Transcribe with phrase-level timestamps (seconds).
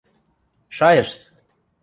[0.75, 1.19] Шайышт!